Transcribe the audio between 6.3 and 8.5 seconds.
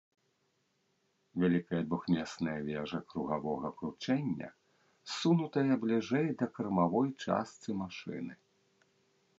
да кармавой частцы машыны.